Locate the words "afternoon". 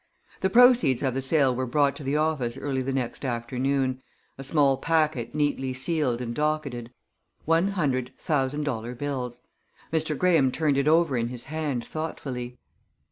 3.23-4.01